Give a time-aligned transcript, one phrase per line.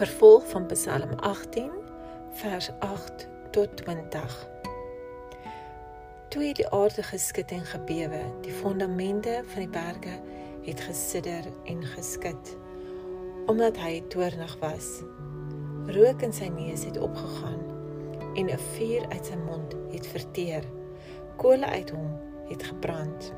[0.00, 1.70] Vervolg van Psalm 18
[2.32, 4.48] vers 8 tot 20.
[6.28, 10.14] Toe het die aarde geskud en gebewe, die fondamente van die berge
[10.64, 12.56] het gesidder en geskit
[13.46, 14.88] omdat hy toornig was.
[15.92, 17.60] Rook in sy neus het opgegaan
[18.34, 20.64] en 'n vuur uit sy mond het verteer.
[21.36, 22.16] Kole uit hom
[22.48, 23.32] het gebrand.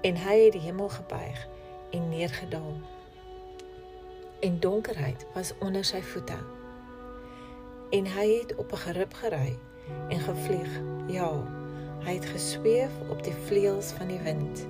[0.00, 1.48] En hy het die hemel gebuig
[1.90, 2.76] en neergedaal.
[4.44, 6.36] En donkerheid was onder sy voete.
[7.96, 9.58] En hy het op 'n gerib gery
[10.08, 10.72] en gevlieg.
[11.06, 11.32] Ja,
[12.04, 14.66] hy het gesweef op die vleuels van die wind.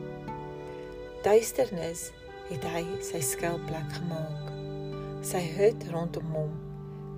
[1.23, 2.12] Duisternis
[2.48, 4.52] het hy sy skuilplek gemaak.
[5.20, 6.54] Sy hut rondom hom,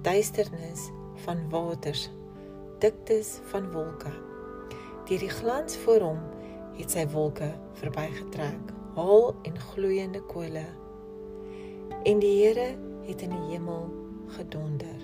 [0.03, 2.11] duisternis van waters,
[2.79, 4.13] diktes van wolke.
[5.05, 6.21] Deur die glans voor hom
[6.73, 10.86] het sy wolke verbygetrek, haal en gloeiende kole.
[12.07, 12.75] En die Here
[13.07, 13.89] het in die hemel
[14.27, 14.99] gedonder.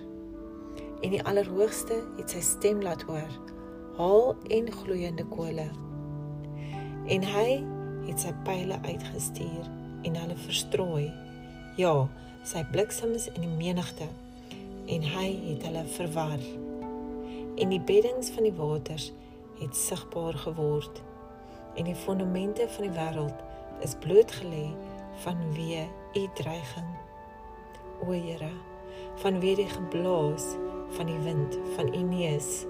[1.00, 3.32] En die Allerhoogste het sy stem laat hoor,
[3.96, 5.64] haal en gloeiende kole.
[7.10, 7.48] En hy
[8.06, 9.66] het sy pile uitgestuur
[10.06, 11.08] en hulle verstrooi.
[11.80, 12.06] Ja,
[12.46, 14.06] sy bliksems in die menigte
[14.86, 16.46] en hy het hulle verwar.
[17.58, 19.10] En die beddings van die waters
[19.58, 21.02] het sigbaar geword
[21.74, 23.46] en die fondamente van die wêreld
[23.82, 24.68] is blootgelê
[25.22, 25.86] vanweë
[26.18, 26.92] u dreiging.
[28.02, 28.52] O Here,
[29.22, 30.52] vanweë die geblaas
[30.98, 32.64] van die wind van u neus.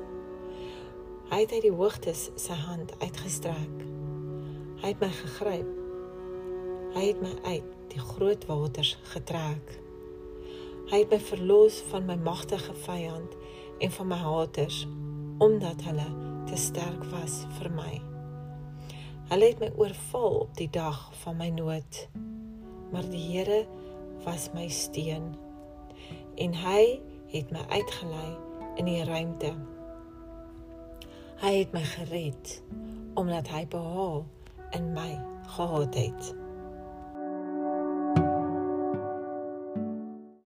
[1.32, 3.86] Hy het uit die hoogtes sy hand uitgestrek.
[4.82, 5.78] Hy het my gegryp
[6.92, 9.70] Hy het my uit die groot waters getrek.
[10.90, 13.32] Hy het my verlos van my magtige vyand
[13.80, 14.82] en van my haters
[15.40, 16.08] omdat hulle
[16.50, 17.94] te sterk was vir my.
[19.32, 22.04] Hulle het my oorval op die dag van my nood.
[22.92, 23.64] Maar die Here
[24.24, 25.32] was my steun
[26.36, 27.00] en hy
[27.32, 28.30] het my uitgelei
[28.80, 29.52] in die ruimte.
[31.42, 32.60] Hy het my gered
[33.18, 34.22] omdat hy behaal
[34.76, 35.10] in my
[35.56, 36.41] gehad het.